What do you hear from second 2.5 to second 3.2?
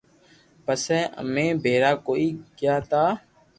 گيا تا